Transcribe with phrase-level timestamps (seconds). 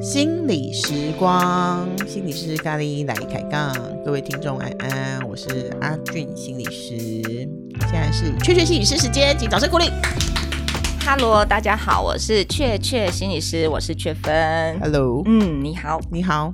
[0.00, 3.72] 心理时光，心理师咖喱来开杠，
[4.04, 6.98] 各位听众安安，我是阿俊心理师，
[7.80, 9.86] 现在是雀雀心理师时间，请掌声鼓励。
[11.00, 14.78] 哈喽，大家好，我是雀雀心理师，我是雀芬。
[14.80, 16.52] Hello，嗯，你好，你好，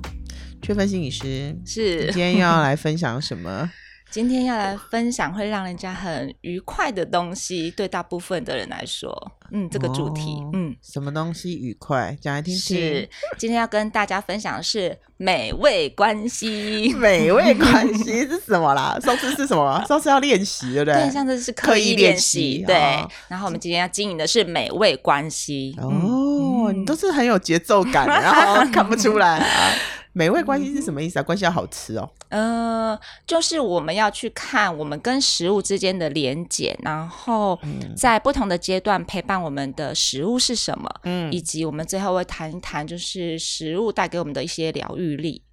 [0.61, 3.69] 雀芬心理师，是，今天又要来分享什么？
[4.11, 12.17] 今天要来分享会让人家很愉快的东西，对大部分的人来说，嗯，这个主题，哦、嗯，什么东西愉快？
[12.19, 12.77] 讲来听听。
[12.77, 16.93] 是，今天要跟大家分享的是美味关系。
[16.99, 18.99] 美味关系是什么啦？
[19.01, 19.81] 上次是什么？
[19.87, 20.93] 上次要练习，对不对？
[20.93, 22.65] 对，上次是刻意练习。
[22.67, 25.73] 对，哦、然后我们今天要经营的是美味关系。
[25.81, 25.89] 哦，
[26.67, 29.71] 嗯、你都是很有节奏感， 然后看不出来啊。
[30.13, 31.23] 美味关系是什么意思啊？
[31.23, 32.09] 关系要好吃哦。
[32.29, 37.59] 呃，就是我们要去看我们跟食物之间的连结，然后
[37.95, 45.43] 在不同的阶段陪伴我们的食物是什么，嗯，以及我们最后会谈一谈，就是食物带给我们的一些疗愈力。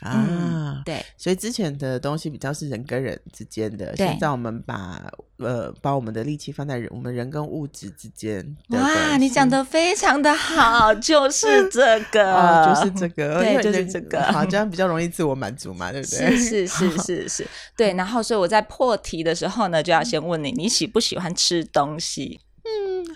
[0.00, 8.56] 啊、嗯，对，所以之前的东西比较是人跟人之间的，现在我们把呃把我们的力气放在人，我们人跟物质之间。
[8.68, 16.36] 哇，你讲的非常的好，就是这个，哦、就是这个， 对，就是这个，好，这样比较容易自我满足嘛，对不对？
[16.36, 17.92] 是是是 是是，对。
[17.94, 22.40] 然后，所以我在破题的时候呢，就要先问你，你喜不喜欢吃东西？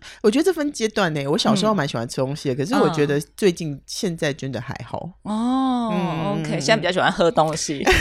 [0.02, 1.26] 嗯，我觉得这分阶段呢。
[1.28, 5.10] 我小时候蛮喜欢吃东西的，嗯、可是我觉得最近现在真的还好。
[5.22, 7.84] 哦、嗯、，OK，现在比较喜欢喝东西。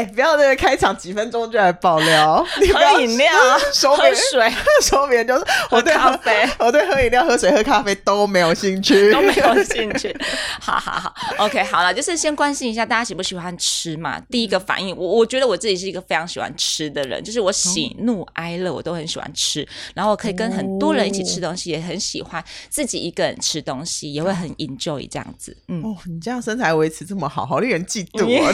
[0.00, 3.30] 哎、欸，不要那个开场几分钟就来爆料， 喝饮料、
[3.94, 4.50] 喝水，
[4.82, 10.16] 说别人就是我对喝咖啡，我对喝饮料、喝水、喝咖啡都没有兴趣，都没有兴趣。
[10.58, 14.18] 好好好，OK，好了，就是先关心一下大家喜不喜欢吃嘛。
[14.30, 25.54] 第一个反应，我我觉得我自己是一个非常喜欢吃的人，就是我喜怒哀乐我都很喜欢吃，然后我可以跟很多人一起吃东西，也很喜欢自己一个人吃东西，也会很 enjoy 这样子。
[25.68, 28.50] 嗯，哦，你这样身材维持这么好，好令人嫉妒啊。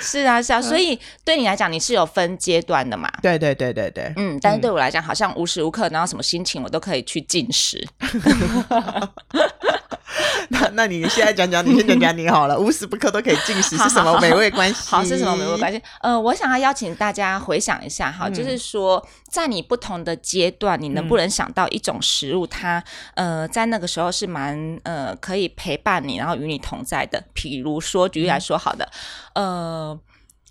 [0.00, 3.10] 是啊，是啊，所以对你来讲，你是有分阶段的嘛？
[3.22, 7.86] 对对对对对，嗯，但是对我来讲，好像无时无刻，然后什么心情，我都可以去进食。
[10.50, 14.90] 那那你现在讲讲，你先讲讲你好了， 无时不刻都可以进食是什么美味关系？
[14.90, 15.80] 好，是什么美味关系？
[16.00, 22.82] 呃，我想要邀请大家回想一下哈，就是说，在你不同的阶段，你能不能想到一种食物，它
[23.14, 27.22] 呃，在那个时候是蛮呃可以陪伴你，然后与你同在的？
[27.32, 28.88] 比如说，举例来说，好的，
[29.34, 29.98] 呃，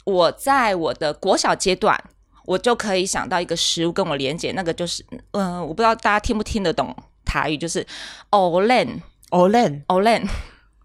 [0.06, 2.02] 我在我的国小阶段，
[2.46, 5.04] 我就可以想到一个食物跟我连接，那个就是，
[5.34, 6.96] 嗯、呃，我不知道大家听不听得懂
[7.26, 7.86] 台语，就是
[8.32, 8.62] 欧
[9.32, 9.84] lenn。
[9.88, 10.28] Olen，Olen，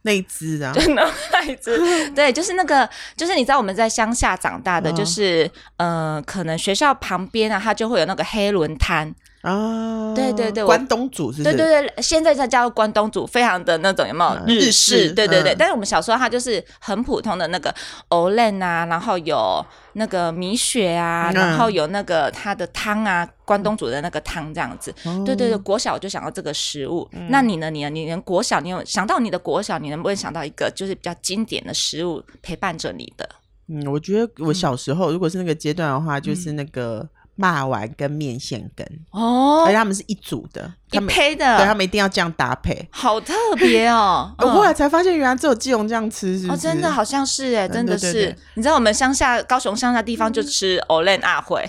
[0.03, 1.78] 那一只啊，真的那一只，
[2.12, 9.15] 对，就是那个，就是你知道我们在乡下长大的，就是、嗯、呃，可能学校旁边啊，它就会有那个黑轮摊。
[9.44, 15.12] 啊，对对对，关东煮是，是，对对对，现在在叫关东煮，非常的那种有没有日式？
[15.12, 17.72] 对对对，嗯、但是我们小时候它就是很普通的那个
[18.09, 19.62] 欧 lenn 啊，然后有
[19.93, 24.94] 那个米雪啊，嗯、然后有那个它的汤啊，关东煮的那个汤这样子。
[25.05, 27.06] 嗯、对对对，国小我就想到这个食物。
[27.12, 27.69] 嗯、那你呢？
[27.69, 27.91] 你呢？
[27.91, 33.28] 你连国小你有想到你的国小，你能不能想到一个就是比较经典的食物陪伴着你的？
[33.69, 37.06] 嗯，我觉得我小时候、嗯、如果是那个阶段的话，就是那个。
[37.37, 38.87] 嗯肉丸跟面线羹。
[39.11, 44.33] 哦，而且他们是一组的，一配的，对他们一定要这样搭配，好特别哦！
[44.39, 48.37] 我后来才发现，原来只有基隆这样吃，是哦，真的好像是哎，真的是。
[48.55, 51.69] 你知道我们乡下高雄乡下地方就吃欧 lenn 阿会，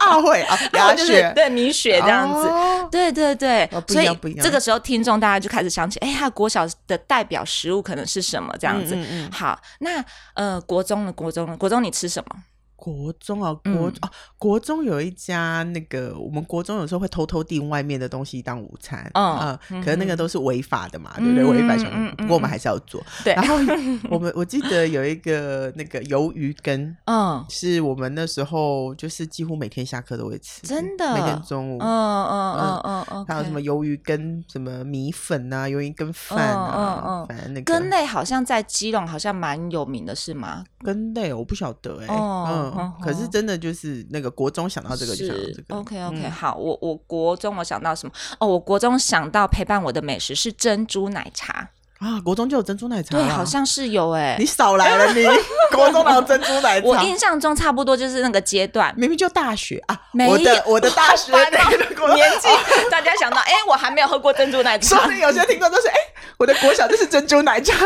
[0.00, 2.48] 阿 会啊，鸭血 对米血这样子，
[2.90, 4.08] 对对对，所以
[4.40, 8.96] 这个时候听众大家就开始想起，哎，他国小的代表食物可能是什么这样子？
[9.30, 10.04] 好，那
[10.34, 12.36] 呃，国中的国中的国中你吃什么？
[12.82, 21.62] 国中啊，国、嗯、啊，国中有一家那个，我们国中有时候会偷偷订外面的东西当午餐，嗯，可是那个都是违法的嘛，嗯、对不对？
[21.62, 22.12] 违法什么？
[22.18, 23.00] 不过我们还是要做。
[23.22, 23.54] 对，然后
[24.10, 32.82] 我们我记得有一个那个鱿鱼羹，嗯，是我们那时候就是几乎每天下课都会吃，真的，每天中午，嗯嗯嗯。
[32.82, 37.72] 嗯嗯，还有什么鱿鱼羹，什么米粉啊，鱿鱼羹饭啊，嗯嗯，反正那个。
[37.72, 40.64] 羹类好像在基隆好像蛮有名的，是吗？
[40.82, 42.71] 羹类我不晓得哎，嗯。
[43.02, 45.76] 可是真的就是那个国中想到这个就想到这个。
[45.76, 48.12] OK OK，好，我我国中我想到什么？
[48.38, 52.20] 哦，我国中想到陪伴我的美食是珍珠奶茶啊！
[52.24, 54.34] 国中就有珍珠奶茶，对，好像是有哎。
[54.38, 55.24] 你少来了，你
[55.70, 56.86] 国中哪有珍珠奶茶？
[56.88, 62.48] 我印象中差不多就是那个阶段，明明就大学啊，没我的我的大学年纪，
[62.90, 64.96] 大家想到哎，我还没有喝过珍珠奶茶。
[64.96, 65.94] 说不定有些听众都是哎，
[66.38, 67.76] 我的国小就是珍珠奶茶。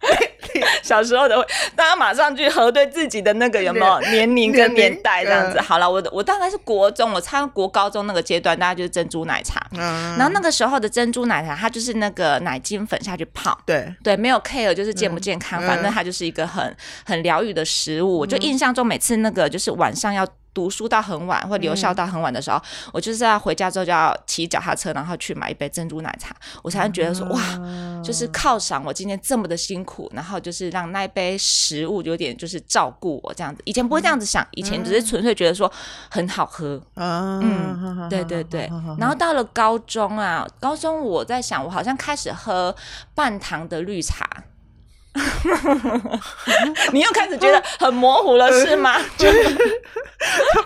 [0.82, 1.36] 小时候的，
[1.76, 5.60] 大家马上去核对自己的那个有没有年龄跟年代这样子。
[5.60, 9.64] 好了，我我大概是国中，我参国高中那个阶段，大家就是珍珠奶茶。
[9.72, 13.56] 嗯，然后那个时候的珍珠奶茶，它就是那个奶精粉下去泡。
[13.66, 16.74] 对对，没有 care 就是健不健康，反正它就是一个很
[17.04, 18.18] 很疗愈的食物。
[18.18, 20.26] 我就印象中每次那个就是晚上要。
[20.58, 26.34] 读书到很晚，或留校到很晚的时候，嗯、我就是要回家之后就要骑脚踏车，然后去买一杯珍珠奶茶，
[26.64, 33.62] 我才能觉得说、嗯、哇，就是犒赏我今天这么的辛苦，然后就是让那一杯食物有点就是照顾我这样子。
[33.64, 35.70] 以前不会这样子想，以前只是纯粹觉得说
[36.10, 36.82] 很好喝。
[36.96, 38.68] 嗯，嗯对对对。
[38.98, 42.74] 然后到了高中啊，高中我在想，我好像开始喝
[43.14, 44.28] 半糖的绿茶。
[46.92, 48.96] 你又开始觉得很模糊了，是吗？
[49.16, 49.42] 就是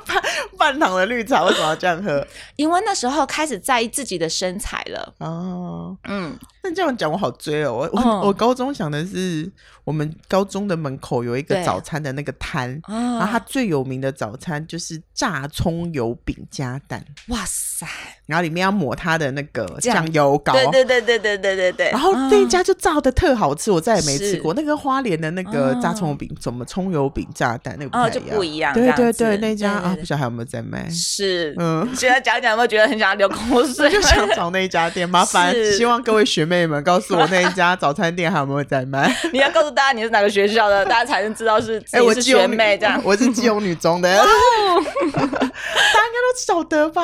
[0.06, 0.22] 半
[0.58, 2.26] 半糖的绿茶为什么要这样喝？
[2.56, 5.14] 因为那时候开始在意自己的身材了。
[5.18, 7.72] 哦，嗯，那这样讲我好追哦。
[7.74, 9.50] 我我我高中想的是，
[9.84, 17.04] 我们高中的门口有一个早餐的那个摊，然后它最有名的早餐就是炸葱油饼加蛋。
[17.28, 17.86] 哇塞！
[18.26, 20.52] 然后里面要抹它的那个酱油膏。
[20.54, 21.90] 对对对对对对对对。
[21.90, 28.12] 然后那一家就炸的特好吃，我再也没吃过那个花莲的那个炸葱油饼，怎么葱油饼炸弹那个不太一样。
[28.12, 28.74] 就不一样。
[28.74, 29.36] 对对对。
[29.38, 30.88] 那家啊，不晓得还有没有在卖？
[30.90, 33.90] 是，嗯，现在讲讲有没有觉得很想流口 水？
[33.90, 39.14] 就想找那一家店， 麻烦希望各位学妹们告诉我那一家早餐店还有没有在卖？
[39.32, 43.00] 你要告诉大家你是哪个学校的，大家才能知道是哎，我是学妹这样。
[43.04, 47.02] 我是基隆女中的，大家应该都晓得吧？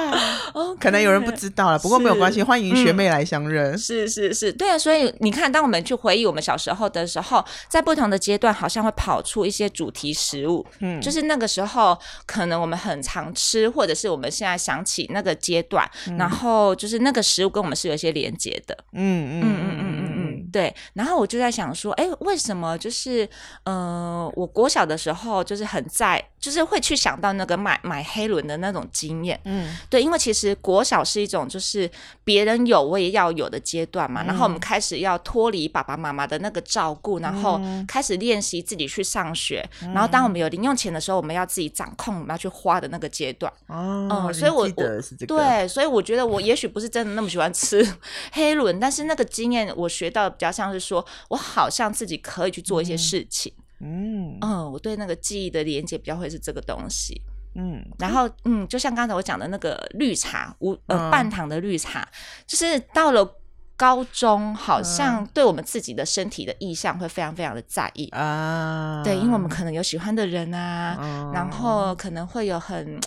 [0.55, 3.77] 哦，可能有人不知道了，不过没有关系，欢迎学妹来相认。
[3.77, 7.28] 是是是，对啊，所以你看，当我们去回忆我们小时候的时候，
[7.69, 11.99] 在不同的阶段，好像会跑出一些主题食物，嗯，就是那个时候。
[12.27, 18.77] 可能我们很常吃，或者是我们现在想起那个阶段，嗯、然后就是那个食物跟我们是有一些连接的。
[18.93, 20.75] 嗯嗯嗯嗯嗯嗯，对。
[20.93, 23.29] 然后我就在想说，哎，为什么就是
[23.65, 26.23] 呃，我国小的时候就是很在。
[26.41, 31.91] 就是会去想到那个买买黑轮的那种经验，嗯，对，因为其实国小是一种就是
[32.23, 47.85] 别人有我也要有的阶段嘛，嗯、然后我们开始要脱离爸爸妈妈的那个照顾，然后开始练习自己去上学，嗯、然后当我们有零用钱的时候，我们要自己掌控我们要去花的那个阶段，哦，嗯，所以我我对，所以我觉得我也许不是真的那么喜欢吃
[48.33, 53.53] 黑轮，但是那个经验我学到的比较像是说我好像自己可以去做一些事情。
[53.57, 54.39] 嗯嗯。
[54.41, 57.21] 嗯，我对那个记忆的连接比较会是这个东西，
[57.55, 62.07] 嗯，然后嗯，就像刚才我讲的那个绿茶，无呃半糖的绿茶，
[62.47, 63.37] 就是到了
[63.77, 72.99] 高中，好像对我们自己的身体的意向会非常非常的在意啊，对，因为我们可能有喜欢的人啊，然后可能会有很。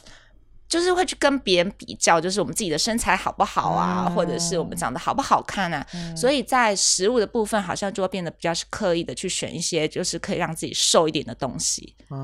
[0.72, 5.86] 就是会去跟别人比较，就是我们自己的身材好不好啊，嗯、或者是我们长得好不好看啊。
[5.94, 11.94] 嗯、所以在食物的部分，好像就会变得比较是刻意的去选一些，就是可以让自己瘦一点的东西。
[12.10, 12.18] 嗯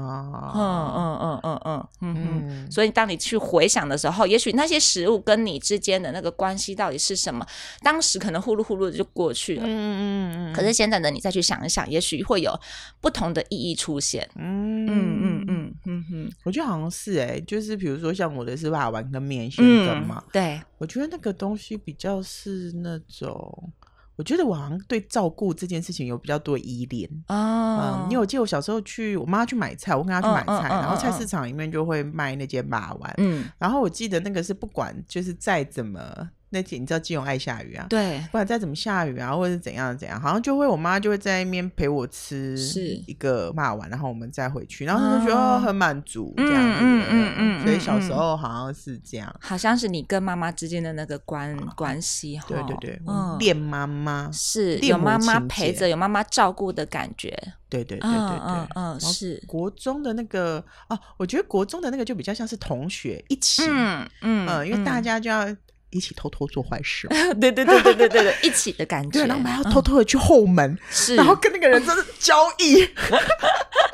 [0.56, 2.72] 嗯嗯嗯嗯嗯嗯。
[2.72, 7.46] 所以当你去回想的时候，也许那些食物跟你之间的那个关系到底是什么？
[7.84, 9.64] 当时可能呼噜呼噜的就过去了。
[9.66, 10.54] 嗯嗯嗯。
[10.54, 12.58] 可是现在呢，你再去想一想，也许会有
[13.02, 14.26] 不同的意义出现。
[14.36, 16.32] 嗯嗯嗯嗯嗯哼。
[16.46, 18.37] 我觉得好像是哎、欸，就是比如说像。
[18.38, 23.74] 我的是把丸跟面线羹嘛，嗯，对，我觉得那个东西比较是那种，
[24.16, 28.04] 我觉得我好像对照顾这件事情有比较多依恋啊。
[28.04, 36.30] 嗯，因为我记得我小时候去，我妈去买菜，我跟她去买菜，然后菜市场里面就会卖那间辣丸，嗯，然后我记得那个是不管就是再怎么。
[36.50, 42.58] 那天你知道基隆爱下雨啊，对，不管再怎么下雨啊，或者是怎样怎样，好像就会我妈就会在那边陪我吃
[43.06, 57.30] 一个骂完，然后我们再回去，然后就觉得很满足这样子，嗯嗯嗯，所以小时候好像是这样，好像是你跟妈妈之间的那个关关系，对对对，嗯，恋妈妈是有妈妈陪着，有妈妈照顾的感觉，
[57.68, 59.44] 对对对对对，嗯是。
[59.46, 65.46] 国中的那个哦，我觉得国中的那个就比较像是同学一起，嗯嗯，因为大家就要。
[65.90, 67.08] 一起偷偷做坏事，
[67.40, 69.20] 对对对对对对对， 一起的感觉。
[69.22, 72.88] 然后我们还要偷偷的去后门，是，然后跟那个人真的交易，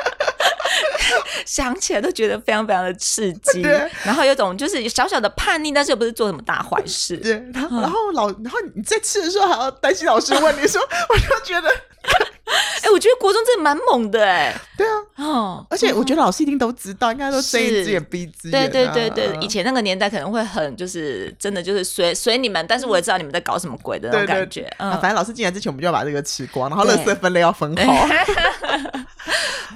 [1.46, 3.62] 想起来都觉得非常非常的刺激。
[4.04, 7.16] 然后有种就是小小的叛逆，但是又不是做什么大坏事。
[7.18, 11.70] 对，然后然后老，然后你在吃的时候还要担心老师问你说，我就觉得。
[12.84, 14.54] 哎，我觉得国中真的蛮猛的哎。
[14.78, 18.70] 对啊，哦，而且我觉得老师一定都知道，应该都睁一只眼闭一只眼。
[18.70, 24.72] 对对对对，以前那个年代可能会很就是真的就是随随你们，但是我也知道你们在搞什么鬼的那种感觉。
[24.80, 28.08] 嗯，反正老师进来之前，我们就要把这个吃光，然后垃圾分类要分好。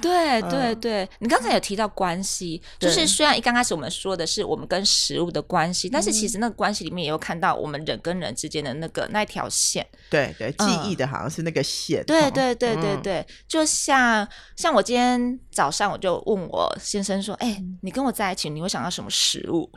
[0.00, 9.84] 对对对，你刚才有提到关系，就是虽然一刚开始我们说的是我们跟食物的关系，但是其实那个关系里面也有看到我们人跟人之间的那个那条线。
[10.08, 12.04] 对对，记忆的好像是那个线。
[12.04, 14.26] 对对对对对，就像
[14.56, 19.70] 像我今天早上我就问我先生说：“哎、欸，你跟我在一起，你会想到什么食物？”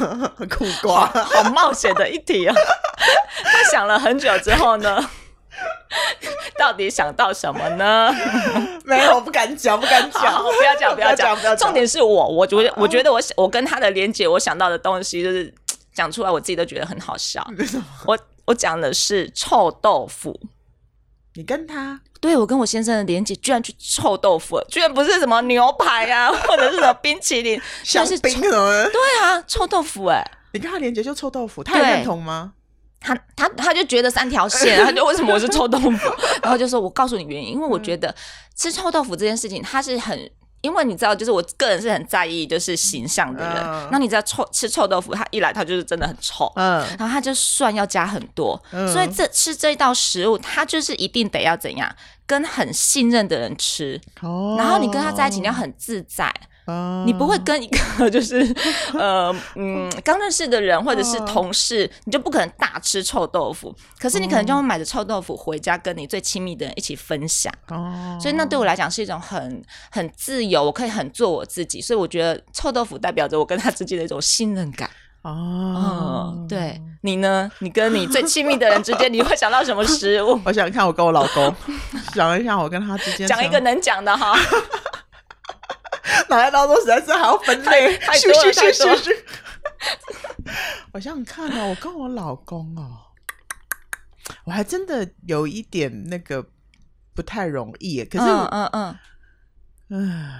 [0.50, 2.54] 苦瓜，好冒险的一题啊！
[3.44, 5.10] 他想了很久之后呢，
[6.58, 8.12] 到底想到什么呢？
[8.84, 11.56] 没有，我不敢讲，不敢讲，不要讲，不要讲，不要讲。
[11.56, 15.52] 重点是我，我觉得，我觉得我我跟他的连结，我想到的东西就是
[15.92, 17.46] 讲出来，我自己都觉得很好笑。
[18.06, 20.38] 我我讲的是臭豆腐。
[21.36, 22.00] 你跟他？
[22.24, 28.88] 对，我跟我先生的连接居然去臭豆腐，居然不是什么牛排啊， 或者是什么冰淇淋，香槟什么？
[28.90, 30.30] 对啊，臭豆腐哎、欸！
[30.54, 32.52] 你跟他连接就臭豆腐，他有认同吗？
[32.98, 35.90] 他他他就觉得三条线， 他就为什么我是臭豆腐？
[36.42, 38.14] 然后就说：“我告诉你原因，因为我觉得
[38.56, 40.18] 吃臭豆腐这件事情，他是很。”
[40.64, 43.54] 因为你知道，就是我个人是很在意就是形象的人。
[43.90, 51.94] 那、uh, 你知道臭吃臭豆腐，他一来他就是真的很臭，嗯，uh, 然后他就蒜要加很多，uh, 所以这吃这一道食物，他就是一定得要怎样，
[52.24, 54.58] 跟很信任的人吃，oh.
[54.58, 56.32] 然后你跟他在一起你要很自在。
[57.04, 57.78] 你不会跟一个
[58.10, 58.40] 就是
[58.98, 63.74] 呃嗯刚认识的人或者是同事，你就不可能大吃臭豆腐。
[63.98, 67.52] 可是你可能就会买着臭豆腐回家，跟你最亲密的人一起分享。
[67.68, 71.80] 哦，所以那对我来讲是一种很很自由，我可以很做我自己。
[71.80, 74.88] 所以我觉得臭豆腐代表着我跟他之间的一种信任感。
[75.22, 77.50] 哦，对，你呢？
[77.60, 80.38] 你跟你最亲密的人之间，你会想到什么食物？
[80.44, 81.54] 我想看我跟我老公，
[82.14, 84.34] 想一下我跟他之间，讲一个能讲的哈。
[86.28, 88.86] 脑袋当中实在是还要分类，太多了，太多。
[90.92, 92.98] 我想想看哦，我跟我老公哦，
[94.44, 96.46] 我还真的有一点那个
[97.14, 98.04] 不太容易。
[98.04, 98.98] 可是，嗯嗯嗯，
[99.90, 100.30] 嗯，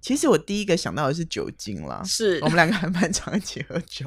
[0.00, 4.06] 其实我第一个想到的是酒精啦，是我们两个还蛮常一起喝酒。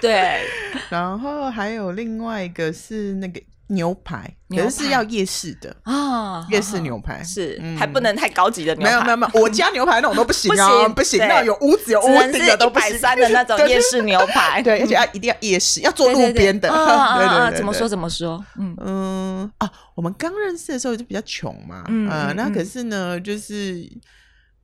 [0.00, 0.44] 对，
[0.90, 3.40] 然后还有另外一个是那个。
[3.68, 8.90] 牛排，可是是要夜市的啊，夜市牛排是还不能太高级的牛排。
[8.90, 12.98] 没有没有没有，我家牛排那种都不行啊， 不行，那有屋子有屋顶的都不行。
[12.98, 16.68] 三的 那种夜市牛排，对，而且要一定要夜市，要坐路边的。
[17.18, 18.44] 对对对，怎么说怎么说？
[18.58, 23.86] 嗯嗯啊，我们刚认识的时候就比较穷嘛，嗯，那可是呢，就是。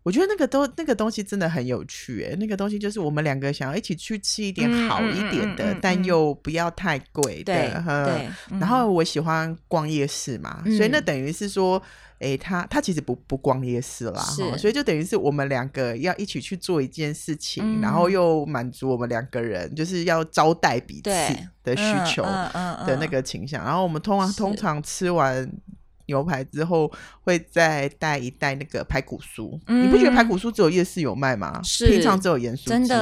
[0.05, 7.55] 我觉得那个都那个东西真的很有趣诶，那个东西就是我们两个想要一起去吃一点好一点的，但又不要太贵的。
[8.05, 8.29] 对，
[8.61, 11.83] 然后我喜欢逛夜市嘛，所以那等于是说，
[12.19, 14.21] 诶，他他其实不不逛夜市啦，
[14.59, 21.11] 所以就等于是我们两个要一起去做一件事情，然后又满足我们两个人就是要招待彼此
[21.63, 23.65] 的需求的那个倾向。
[23.65, 25.51] 然后我们通常通常吃完。
[26.07, 26.91] 牛排之后
[27.23, 31.61] 会再带一袋那个排骨酥，嗯、你不觉得排骨酥只有夜市有卖吗？
[31.65, 32.99] 是平常只有盐酥鸡，对不对？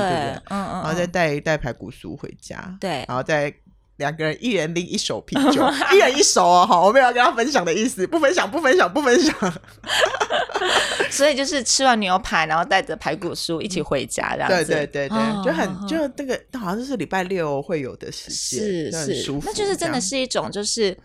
[0.50, 3.52] 嗯嗯，然后再带一袋排骨酥回家，对，然后再
[3.96, 9.34] 两个人一人拎一手啤酒，一人一手哦，好，我没有要跟他分享的意思，不分享，不分享，不分享。
[11.10, 20.96] 所以就是吃完牛排，然后带着排骨酥一起回家，这样子，对对对对，哦、就很就那个好像就是礼拜六会有的时间，是是，那就是真的是一种就是。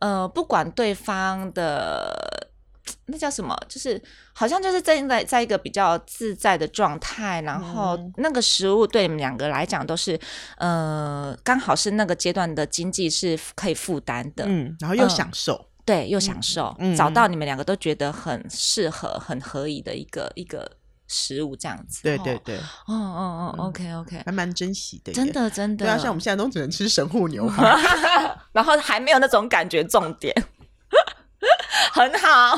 [0.00, 2.48] 呃，不管对方的
[3.06, 4.02] 那叫什么，就是
[4.32, 10.18] 好像就是在在在一个比较自在的状态，然后那个食物对你们两个来讲都是，
[10.56, 20.70] 呃，刚好是那个阶段的经济是可以负担的，嗯，然后又享受，呃、对，又享受，嗯、找到你们两个都觉得很适合、很合宜的一个一个。
[21.12, 25.84] 食物这样子，对对对，哦哦哦，OK OK，还蛮珍惜的，真的真的。
[25.84, 27.64] 对啊，像我们现在都只能吃神户牛 排，
[28.52, 30.32] 然后还没有那种感觉，重点
[31.92, 32.56] 很 好。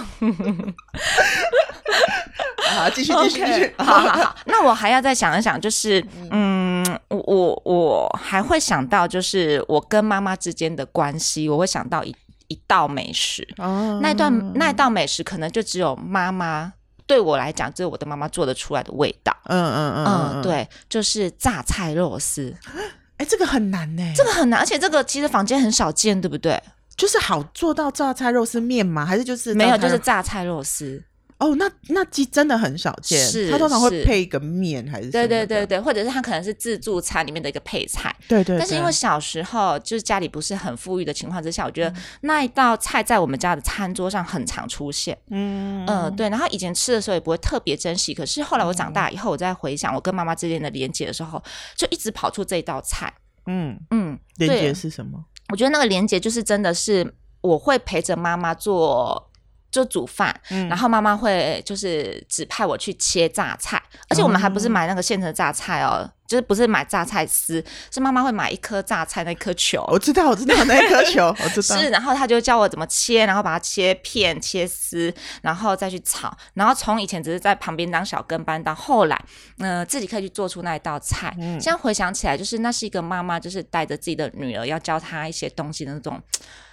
[2.74, 3.74] 好，继续继续继续。
[3.78, 12.14] 好好好，那我还要再想一想，就是嗯，我我我还会想到，就是我跟妈妈之间的关系，我会想到一
[12.48, 16.74] 一道美食，哦，那段那道美食可能就只有妈妈。
[17.06, 19.36] 对我来讲，这是我的妈妈做得出来的味道。
[19.44, 22.54] 嗯嗯嗯嗯，对，就是榨菜肉丝。
[23.18, 26.60] 哎，这个很难呢，这个很难，而且这个其实坊间很少见，对不对？
[26.96, 29.04] 就是好做到榨菜肉丝面吗？
[29.04, 31.02] 还是就是没有，就是榨菜肉丝。
[31.42, 35.10] 哦，那那鸡真的很少见，是它通常会配一个面还是？
[35.10, 38.14] 对对对对，或者是它可能是自助餐里面的一个配菜。
[38.28, 38.56] 对对。
[38.56, 45.18] 但是因为小时候就是家里不是很富裕的情况之下，我觉得那一道菜在我们家的餐桌上很常出现。
[45.30, 46.28] 嗯嗯，对。
[46.28, 51.42] 然后以前吃的时候也不会特别珍惜，可是后来我长大以后，我再回想我跟妈妈之间的连接的时候，
[51.76, 53.12] 就一直跑出这一道菜。
[53.46, 55.24] 嗯嗯，连接是什么？
[55.50, 59.31] 我觉得那个连接就是真的是我会陪着妈妈做。
[59.72, 69.82] 就煮饭，嗯、然后妈妈会就是指派我去切榨菜，而且我们还不是买那个现成的榨菜哦，嗯、就是不是买榨菜丝，是妈妈会买一颗榨菜那颗球。
[69.88, 71.76] 我知道，我知道那颗球， 我知道。
[71.78, 76.36] 是，然后他就教我怎么切，然后把它切片、切丝，然后再去炒。
[76.52, 79.18] 然后从以前只是在旁边当小跟班，到后来，
[79.58, 81.34] 嗯、呃，自己可以去做出那一道菜。
[81.40, 86.20] 嗯，现在回想起来，就是那是一个妈妈，就是带着自己的女儿要教她一些东西的那种。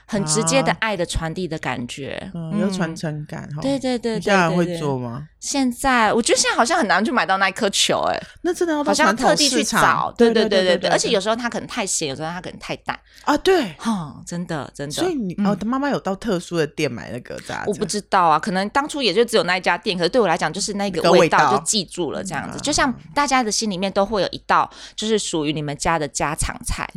[0.10, 3.62] 很直接的爱的传递的感觉，有传承感哈。
[3.62, 5.28] 对对对，现在会做吗？
[5.40, 10.12] 现在我觉得现在好像很难去买到那颗球，哎，那真的要好像特地去找。
[10.18, 13.38] 对对对对对，而且有时候它可能太咸，有时候它可能太淡啊。
[13.38, 14.92] 对，哈，真的真的。
[14.92, 17.64] 所以你哦，妈妈有到特殊的店买那个炸？
[17.68, 22.60] 我不知道啊，可能当初也就只有那一家店，可是对我来讲，就是那个味道就记住了这样子。
[22.60, 26.90] 就像大家的心里面都会有一道，就是属于你们家的家常菜、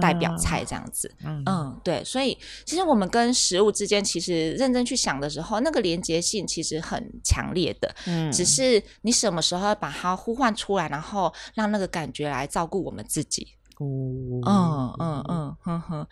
[0.00, 1.10] 代表菜这样子。
[1.24, 7.94] 嗯，对，所以其实我们跟食物之间其实认真去想的时候，那个连接性其实很强烈的。
[8.06, 13.46] 嗯，只是你什么时候把它呼唤出来，然后让那个感觉来照顾我们自己。
[13.78, 16.06] 哦，嗯嗯嗯，哼哼，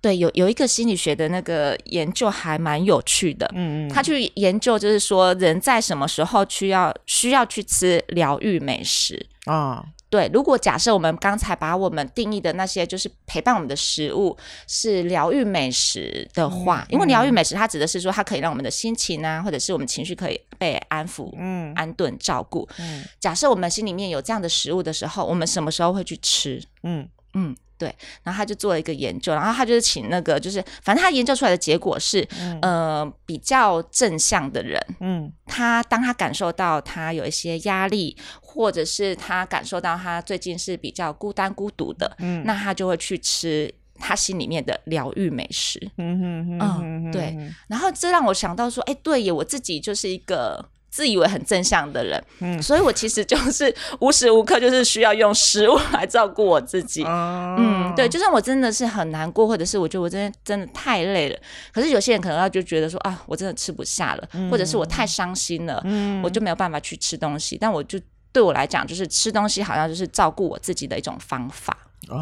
[0.00, 3.48] 对，有有一个心理学的那个研究还蛮有趣的。
[3.54, 9.84] 嗯嗯，他去研究就是说，人在什么时候需要需要去吃疗愈美食啊？
[10.14, 22.68] 对，如果假设我们刚才把我们定义的那些就是陪伴我们的食物是疗愈美食的话，嗯、因为疗愈美食它指的是说它可以让我们的心情啊，或者是我们情绪可以被安抚、嗯、安顿、照顾。
[22.78, 26.62] 嗯，假设我们心里面有这样的食物的时候，我们什么时候会去吃？
[26.84, 27.56] 嗯嗯。
[27.76, 47.36] 对，然后他就做了一个研究，然后他就是请那个，就是反正他研究出来的结果是，嗯、呃，比较正向的人，嗯，他当他感受到他有一些压力，或者是他感受到他最近是比较孤单孤独的，嗯，那他就会去吃他心里面的疗愈美食，嗯哼嗯，对，
[47.68, 50.70] 然后这让我想到说，哎，对耶，我自己就是一个。
[50.94, 61.36] 自以为很正向的人，嗯，所以我其实就是无时无刻就是需要用食物来照顾我自己，哦、嗯，对，就算我真的是很难过，或者是我觉得我真的真的太累了，
[61.72, 67.98] 可是有些人可能他就觉得说啊，我真的吃不下了，嗯、或者是我太伤心了，嗯，我就没有办法去吃东西，但我就
[68.32, 71.76] 对我来讲，就是吃东西好像就是照顾我自己的一种方法，
[72.08, 72.16] 哦，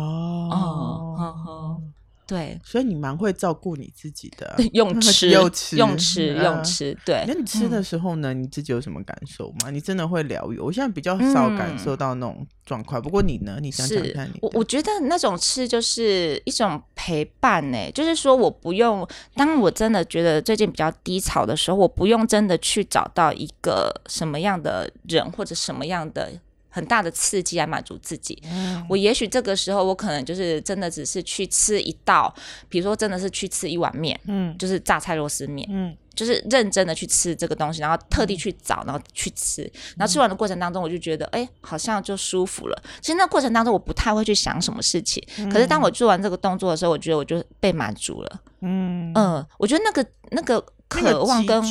[0.51, 1.77] 哦，呵呵
[2.33, 6.97] 对，所以你蛮会照顾你自己的 用吃，用吃，用吃，用吃。
[7.05, 8.33] 对，那你吃的时候呢？
[8.33, 9.71] 你自己有什么感受吗？
[9.71, 10.59] 你真的会疗愈？
[10.59, 13.03] 我现在比较少感受到那种状况。
[13.03, 13.59] 不过你呢？
[13.61, 17.91] 你想想看，你我我觉得那种吃就是一种陪伴呢。
[17.93, 26.33] 就是说，我不用，当我真的觉得最近比较低潮的时候，我不用真的去找到一个什么样的人或者什么样的。
[26.73, 32.35] 很大的刺激来满足自己，嗯、我也许这个时候我可能就是真的只是去吃一道，
[32.71, 39.63] 比如说真的是去吃一碗面，嗯，就是榨菜螺丝面，嗯，就是认真的去吃这个东西，然后特地去找，然后去吃，
[39.97, 42.83] 然后吃完的过程当中，我就觉得，哎、欸，好像就舒服了。
[43.03, 49.13] 其实那过程当中，我不太会去想什么事情，嗯、可是当我做完这个动作的时候，我觉得我就被满足了，嗯。
[49.15, 50.65] 嗯，我觉得那个那个。
[51.01, 51.63] 渴望跟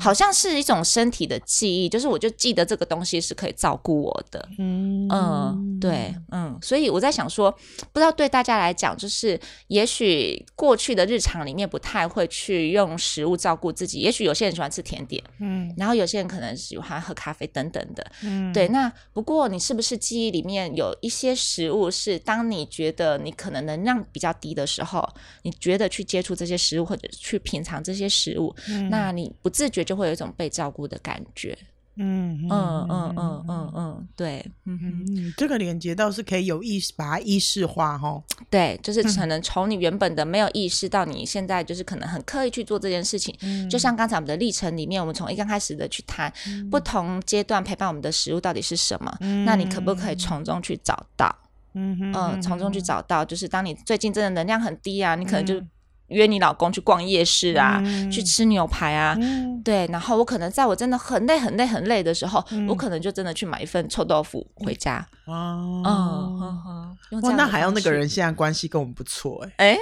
[0.00, 5.08] 好像是一种身体的记忆，就是我就记得这个东西是可以照顾我的，嗯。
[5.10, 7.50] 嗯，对，嗯，所以我在想说，
[7.92, 25.06] 不知道对大家来讲，就是也许过去的日常里面不太会去用食物照顾自己，也许有些人喜欢吃甜点，嗯，然后有些人可能喜欢喝咖啡等等的，嗯，对，那不过你是不是记忆里面有一些食物是当你觉得你可能能量比较低的时候，
[25.42, 28.54] 你觉得去接触这些食物或者去品尝这些食物？
[28.68, 31.56] 嗯、那你不自觉就会有一种被照顾的感觉，
[31.96, 46.32] 嗯嗯嗯嗯嗯嗯，对，嗯哼，这个连接倒是可以有意识把它意识化哈，对，就是可能从你原本的没有意识到你现在就是可能很刻意去做这件事情，嗯、就像刚才我们的历程里面，我们从一刚开始的去谈
[46.70, 51.32] 不同阶段陪伴我们的食物到底是什么，嗯、那你可不可以从中去找到，
[51.74, 55.62] 嗯哼嗯，从中去找到，就是当你最近真的能量很低啊，你可能就。
[56.08, 65.06] 约你老公去逛夜市啊，嗯、去吃牛排啊，嗯、对，然后我可能在我真的很累、很累、很累的时候，嗯、我可能就真的去买一份臭豆腐回家。
[65.26, 69.78] 哦，哇，那还要那个人现在关系跟我们不错哎、欸，哎。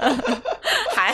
[0.00, 0.42] 还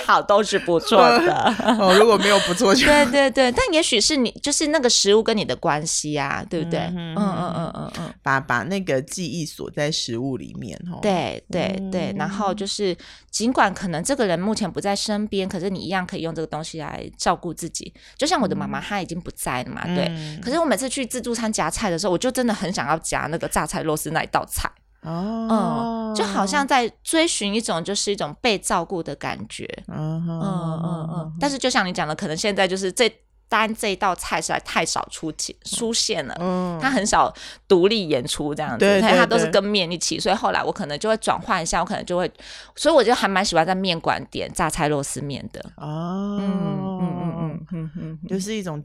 [0.09, 6.81] 好都是不错的哦，如果没有不错就对对对，但也许是你就是那个食物跟你的关系啊，对不对？
[6.81, 10.99] 嗯嗯嗯嗯嗯嗯，把把那个记忆锁在食物里面哦。
[11.03, 12.97] 对对对，然后就是
[13.31, 17.93] 尽管可能这个人目前不在身边，可是你一样可以用这个东西来照顾自己。
[18.17, 20.11] 就像我的妈妈，她已经不在了嘛，对。
[20.43, 24.71] 可是我每次去自助餐夹菜的时候，我就真的很想要夹那个榨菜肉丝那一道菜。
[25.03, 29.67] 哦，嗯，就好像在追寻一种，就是一种被照顾的感觉。
[29.89, 31.37] 嗯嗯嗯嗯。
[31.41, 33.09] 但是就像你讲的，可能现在就是这
[33.49, 37.33] 单这一道菜实在太少出现出现了，嗯，他很少
[37.67, 42.31] 独立演出这样子，对，他都是跟面一起，所以后来我可能就会转换一下，我可能就会，
[42.77, 48.85] 所以我就还蛮喜欢在面馆点榨菜肉丝面的，哦，嗯嗯嗯嗯嗯，就是一种，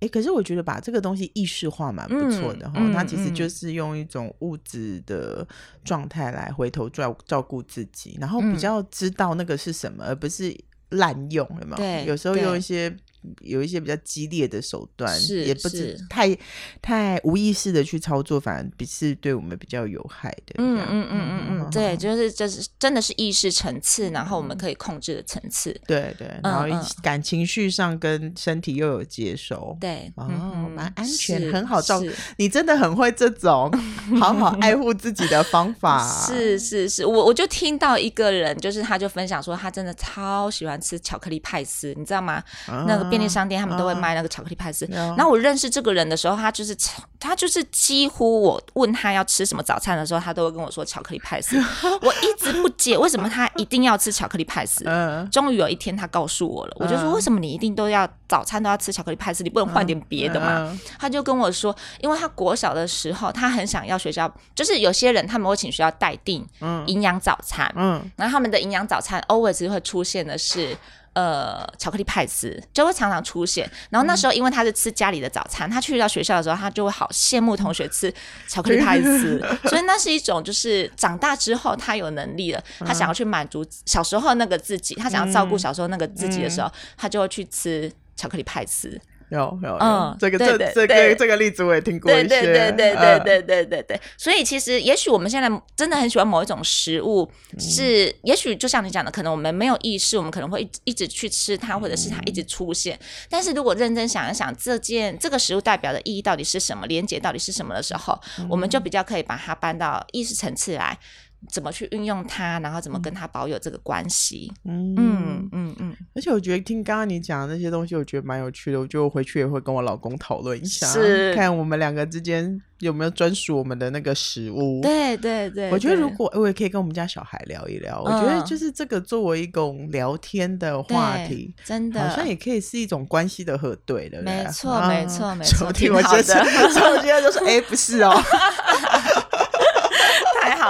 [0.00, 5.46] 哎，可是我觉得把这个东西意识化蛮不错的哈，它其实就是用一种物质的
[5.84, 10.56] 状态来回头照照顾自己，然后比较知道那个是什么，而不是
[10.90, 11.76] 滥用，有没有？
[11.76, 12.94] 对，有时候用一些。
[13.42, 16.36] 有一些比较激烈的手段，是也不是太
[16.80, 20.54] 太无意识的去操作，反而比是对我们比较有害的。
[20.56, 25.78] 嗯嗯嗯嗯嗯，对，就是就是真的是意识层次，然后我们可以控制的层次。
[25.86, 26.66] 对对，然后
[27.02, 29.76] 感情绪上跟身体又有接收。
[29.78, 30.26] 对，哦，
[30.74, 32.06] 蛮安全，很好照顾。
[32.38, 33.70] 你真的很会这种
[34.18, 36.08] 好好爱护自己的方法。
[36.26, 42.42] 是是是，我我就听到一个人，就是他就分享说，他真的超喜欢吃巧克力派斯，你知道吗？
[42.66, 43.09] 那个。
[43.10, 46.74] 便利商店他们都会卖那个巧克力派斯，然后我认识这个人的时候，他就是
[47.18, 51.58] 他就是几乎我问他要吃什么早餐的时候，他都会跟我说巧克力派斯。
[52.00, 54.84] 我一直不解为什么他一定要吃巧克力派斯。
[55.30, 59.42] 终于有一天他告诉我了，我就说，为什么你一定都要早餐都要吃巧克力派斯？
[59.42, 60.78] 你不能换点别的吗？
[60.98, 66.46] 他就跟我说，因为他国小的时候，他很想要学校，就是有些人他们会请学校代订
[66.86, 70.76] 营养早餐，嗯，然后他们的营养早餐 always 会出现的是。
[71.12, 73.68] 呃，巧克力派斯就会常常出现。
[73.90, 78.12] 然后那时候，因为他是吃家里的早餐，他去到学校的时候，他就会好羡慕同学吃
[78.46, 79.40] 巧克力派斯。
[79.68, 89.00] 所以那是一种，就是长大之后他有能力了，他想要去满足小时候那个自己，他想要照顾小时候那个自己的时候，他就会去吃巧克力派丝。
[89.30, 94.00] 有有嗯，这个这这个这个例子我也听过一些，对对对对对对对对对。
[94.16, 102.98] 所以其实也许我们现在真的很喜欢某一种食物，是也许就像你讲的，可能我们没有意识，我们可能会一直去吃它，或者是它一直出现。
[103.28, 110.98] 但是如果认真想一想，这件这个食物代表的意义到底是什么，连结到底是什么的时候，我们就比较可以把它搬到意识层次来。
[111.48, 114.52] 怎么去运用它，然后怎么跟它保有这个关系？
[114.64, 115.96] 嗯嗯嗯嗯。
[116.14, 118.78] 而且我觉得听刚刚你讲的那些东西，我觉得蛮有趣的。
[118.78, 124.80] 我就回去也会跟我老公讨论一下，是看我们两个之间有没有专属我们的那个食物。
[124.82, 125.70] 对对对。
[125.70, 134.20] 我觉得如果我也可以跟我们家小孩聊一聊，我觉得就是这个作为一种聊天的话题，真的好像也可以是一种关系的核对的。
[134.22, 135.72] 没错没错没错。
[135.72, 136.34] 挺好的。
[136.90, 138.12] 我觉得就是哎，不是哦。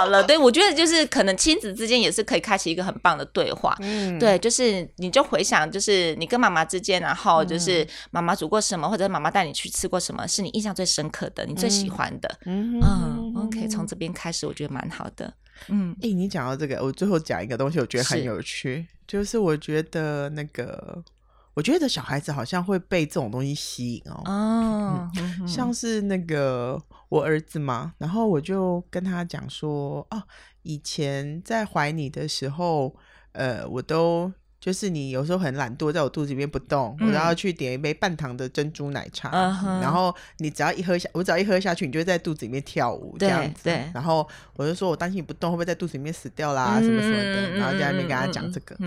[0.01, 3.75] 好了，对，我觉得就是可能亲子之间也是可以开启一个很棒的对话。
[3.81, 12.39] 嗯，对，就是你就回想，就是你跟妈妈之间，然后就是妈妈煮过什么，或者妈妈带你去吃过什么，是你印象最深刻的，你最喜欢的。
[12.45, 15.31] 嗯嗯，OK，从这边开始，我觉得蛮好的。
[15.67, 21.03] 嗯，哎，你讲到这个，我最后讲一个东西，我觉得很有趣，是就是我觉得那个。
[21.53, 26.81] 我觉得小孩子好像会被这种东西吸引哦，哦嗯、像是那个
[27.11, 30.23] 我儿子嘛，然后我就跟他讲说，哦，
[30.63, 32.95] 以前在怀你的时候，
[33.33, 34.31] 呃，我都。
[34.61, 39.31] 就是你有时候很懒惰，在我肚子里面不动，嗯、我都要去点一杯半糖的珍珠奶茶，
[39.65, 43.71] 嗯、然后你只要一喝下，我只要一喝下去，你就会在肚子里面跳舞这样子。
[43.91, 48.77] 然后我就说我担心你不动，会不会在肚子里面死掉啦，嗯、什么什么的，然后就在那边跟他讲这个。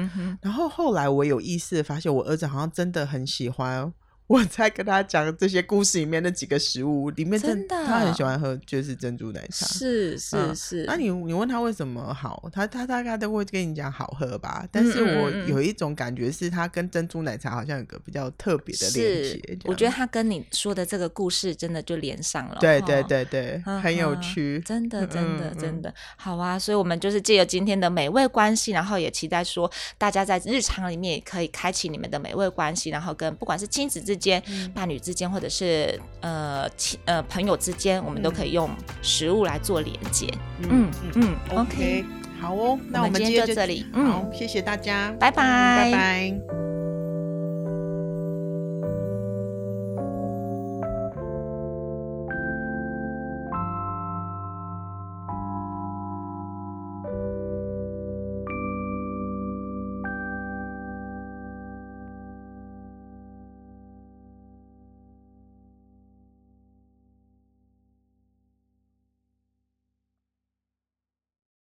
[0.41, 3.93] 然后后来我有意识的发现，我儿子好像真的很喜欢。
[4.27, 9.67] 我在跟他讲这些故事里面那几个食物里面，真的他很喜欢喝，就是珍珠奶茶。
[9.67, 10.85] 是是是。
[10.87, 14.67] 那你你问他为什么好，他他大概都会跟你讲好喝吧。
[14.73, 19.59] 但是我有一种感觉是，他跟珍珠奶茶好像有个比较特别的连接。
[19.65, 22.57] 我觉得他跟你说的这个故事真的就连上了。
[22.61, 24.59] 对对对对，很有趣。
[24.65, 26.59] 真的真的真的好啊！
[26.59, 34.14] 所以我们就是借由今天的美味关系，然后也期待说大家在日常里面也可以开启你们的美味关系，然后跟不管是亲子之间。
[34.15, 34.41] 之间、
[34.73, 38.71] 伴侣之间，或者是呃亲呃朋友之间，我们都可以用
[39.03, 40.33] 食物来做连接。
[40.71, 42.05] 嗯嗯，OK，
[42.41, 43.85] 好哦，那我们今天就这里。
[43.93, 46.74] 嗯，谢谢大家，拜拜，拜拜。